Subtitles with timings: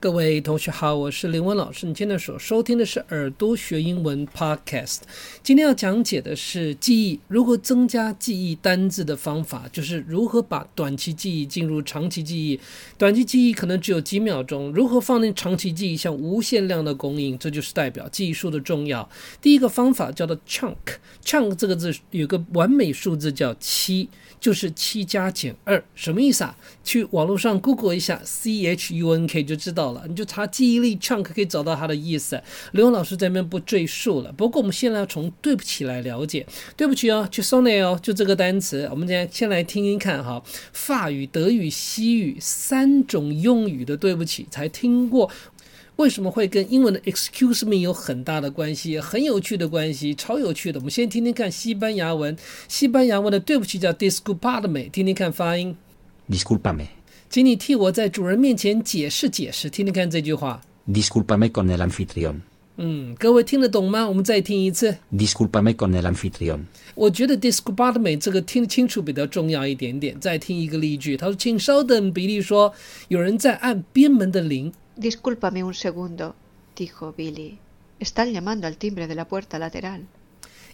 [0.00, 1.84] 各位同学好，我是林文老师。
[1.84, 5.00] 你现在所收听的是耳朵学英文 Podcast。
[5.42, 12.58] 今天要讲解的是记忆如何增加记忆单字的方法，就是如何把短期记忆进入长期记忆。
[12.96, 19.06] 短期记忆可能只有几秒钟，如何放进长期记忆，像无限量的供应，这就是代表记忆数的重要。
[19.42, 24.08] 第一个方法叫做 chunk，chunk 这个字有个完美数字叫七，
[24.40, 26.56] 就是七加减二，什么意思啊？
[26.82, 29.89] 去网络上 Google 一下 C H U N K 就知道。
[29.92, 32.42] 了，你就查记忆力 chunk 可以找到它的意思。
[32.72, 34.32] 刘勇老师这边不赘述了。
[34.32, 36.46] 不过我们现在从对不起来了解。
[36.76, 38.88] 对不起哦，去 sorry 哦，就这个单词。
[38.90, 40.42] 我们今天先来听听看哈，
[40.72, 45.30] 法语、德语、西语三种用语的对不起才听过，
[45.96, 48.98] 为什么会跟英文的 excuse me 有很大的关系？
[48.98, 50.78] 很有趣的关系，超有趣的。
[50.78, 52.36] 我们先听听看西班牙文。
[52.68, 55.76] 西班牙文的对不起叫 disculpame，听听看发音。
[56.28, 56.86] disculpame。
[57.30, 60.60] 请你替我在主人面前解释解释，听听看这句话。
[60.88, 62.40] Disculpame con el anfitrión。
[62.76, 64.08] 嗯，各位听得懂吗？
[64.08, 64.96] 我们再听一次。
[65.12, 66.62] Disculpame con el anfitrión。
[66.96, 70.18] 我觉得 disculpame 这个听清楚比较重要一点点。
[70.18, 72.74] 再听一个例句，他说：“请稍等。”比利说
[73.06, 80.00] ：“有人在按边门的铃。” Disculpame un segundo，dijo Billy，están llamando al timbre de la puerta lateral。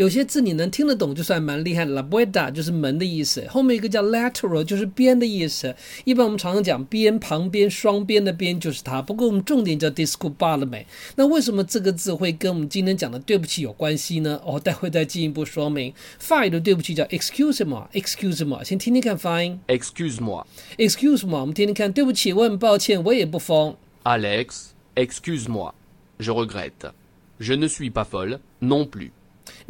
[0.00, 1.90] 有些字你能听得懂就算蛮厉害的。
[1.90, 5.76] La puerta 就是门的意思，后面一个叫 lateral 就是边的意思。
[6.04, 9.02] 一般我们常常讲边、旁边、双边的边就是它。
[9.02, 10.86] 不过我们重点叫 disculpame。
[11.16, 14.40] 那为什么这个字会跟我们今天讲的对不起有关系呢？
[14.42, 15.92] 哦，待会再进一步说明。
[16.18, 18.64] 法语的对不起叫 excuse me，excuse me。
[18.64, 19.60] 先听听看发音。
[19.66, 21.38] Excuse moi，excuse me。
[21.38, 23.76] 我们听听看，对不起，我很抱歉，我也不疯。
[24.04, 29.10] Alex，excuse moi，je regrette，je ne suis pas folle non plus。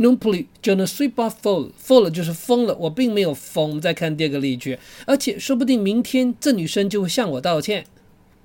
[0.00, 3.68] Non plus，就能 sweep off full，full 就是疯了，我并没有疯。
[3.68, 7.84] 我们再看第二个例句，而且说不定明天这女生就会向我道歉。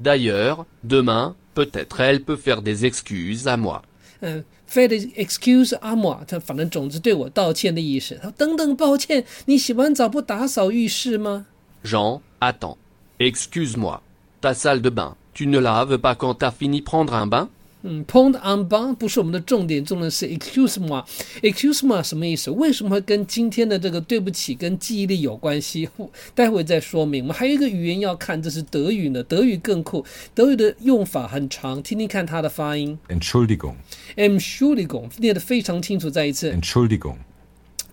[0.04, 3.82] D'ailleurs, demain, peut-être elle peut faire des excuses à moi。
[4.20, 8.20] 嗯，faire des excuses à moi，他反正总之对我道歉的意思。
[8.22, 11.46] 他等等，抱歉，你洗完澡不打扫浴室吗
[11.86, 12.76] ？Jean, attends,
[13.18, 14.02] excuse-moi,
[14.42, 17.48] ta salle de bain, tu ne laves pas quand t'as fini prendre un bain？
[17.88, 22.50] 嗯，pond on b a n 不是我们的重点，重点是 excuse me，excuse me 什么意思？
[22.50, 25.88] 为什么会跟今天的这个对不起跟记忆力有关系？
[26.34, 27.22] 待会再说明。
[27.24, 29.22] 我们还有一个语言要看，这是德语呢。
[29.24, 30.04] 德语更酷，
[30.34, 32.98] 德语的用法很长，听听看它的发音。
[33.10, 36.10] Entschuldigung，Entschuldigung，念得非常清楚。
[36.10, 37.18] 再一次，Entschuldigung。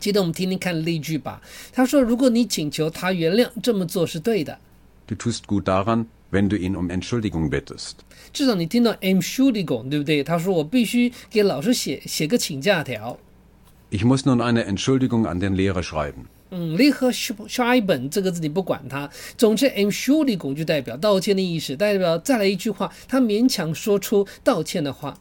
[0.01, 1.43] 记得我们听听看例句吧。
[1.71, 4.59] 他说：“如果你请求他原谅，这么做是对的。”
[5.07, 6.07] Du tust gut daran.
[6.32, 7.94] wenn du ihn um Entschuldigung bittest.
[8.34, 10.24] 至少你听到 Entschuldigung，对不对？
[10.24, 13.18] 他说我必须给老师写写个请假条。
[13.90, 16.26] Ich muss nun eine Entschuldigung an den Lehrer schreiben.
[16.50, 25.18] 嗯，Lehrer schreiben 这个字你不管它，总之 Entschuldigung 就代表道歉的意思，代表再来一句话，他勉强说出道歉的话。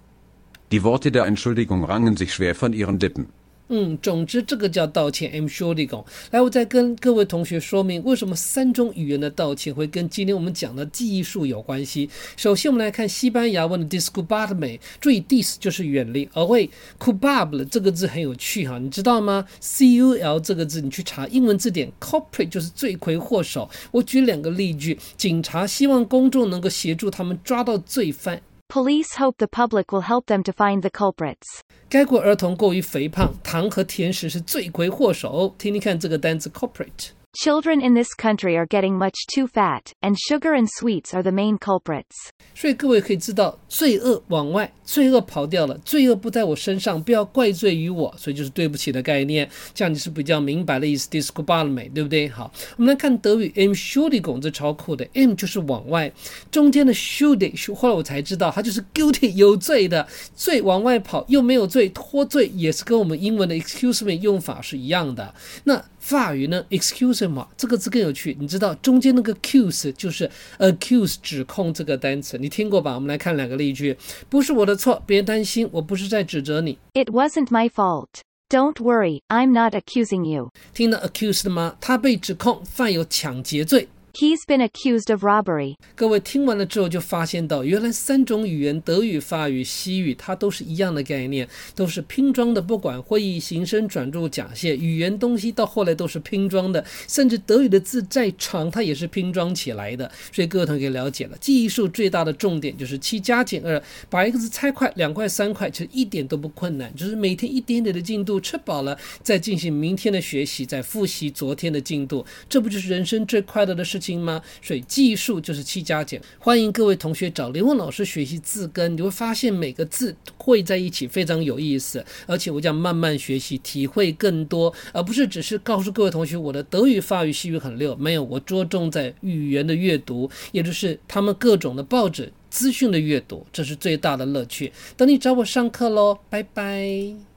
[0.70, 3.26] Die Worte der Entschuldigung rangen sich schwer von ihren Lippen.
[3.73, 6.05] 嗯，总之这个叫道歉，I'm s u r e go。
[6.31, 12.09] 来，我再跟各位同学说明为什么三种语言的道歉会跟今天我们讲的记忆术有关系。
[12.35, 23.69] 首先，我们来看西班牙文的 disculpame，注意 dis 就是远离，而为 culpable 这个字很有趣哈，你知道吗？C U L 这个字，你去查英文字典，culprit 就是罪魁祸首。
[23.91, 28.41] 我举两个例句，警察希望公众能够协助他们抓到罪犯。
[28.70, 31.60] Police hope the public will help them to find the culprits.
[31.88, 35.54] 该国儿童过于肥胖，糖和甜食是罪魁祸首。
[35.56, 37.10] 听听看这个单词 culprit。
[37.33, 41.31] Children in this country are getting much too fat, and sugar and sweets are the
[41.31, 42.29] main culprits.
[42.53, 49.49] 所以各位可以知道，罪恶往外，罪恶跑掉了，罪恶不在我身上，不要怪罪于我，所以就是对不起的概念。
[49.73, 51.09] 这样你是比较明白的意思。
[51.09, 52.27] Disculpame，对不对？
[52.27, 56.11] 好，我们来看德语 m Schuldigung 这超酷的，m 就是往外，
[56.51, 60.05] 中间的 Schuldig 后来我才知道，它就是 guilty 有罪的，
[60.35, 65.33] 罪往外跑又没有罪，脱罪也是跟我们英文的 excuse me 用法是一样的。
[65.63, 72.95] 那法语呢？excuse me 这个字更有趣，你知道中间那个 accuse 就是 accuse 指控这个单词，你听过吧？
[72.95, 73.96] 我们来看两个例句，
[74.28, 76.78] 不是我的错，别担心，我不是在指责你。
[76.93, 78.08] It wasn't my fault.
[78.49, 80.49] Don't worry, I'm not accusing you.
[80.73, 81.78] 听到 accused 吗？
[81.79, 83.87] 他被指控犯有抢劫罪。
[84.13, 85.78] He's been accused of robbery.
[85.96, 92.61] 各位听完了之后就发现到，原来三种语言——德语、法语、西语，它都是一样的概念，都是拼装的。
[92.61, 96.84] 不管会议、形声、转注、假借，语言东西到后来都是拼装的。
[97.08, 100.11] 甚至德语的字再长，它也是拼装起来的。
[100.34, 114.00] 所以各位同学了解了，记忆术最大的重点就是七加减二，把一个字拆块，两块、三块，其实一点都不困难，就是每天一点点的进度，吃饱了再进行明天的学习，再复习昨天的进度，这不就是人生最快乐的事？
[114.01, 114.41] 情吗？
[114.61, 116.19] 所以技术就是七加减。
[116.39, 127.95] 欢迎各位同学找林文老师学习字根，你会发现每个字汇在一起非常有意思，而且我讲慢慢学习，体会更多，而不是只是告诉各位同学我的德语、法语、西语很溜。
[127.97, 134.71] 没有，我着重在语言的阅读，也就是他们各种的报纸资讯的阅读，这是最大的乐趣。
[134.97, 137.30] 等你找我上课喽，拜拜。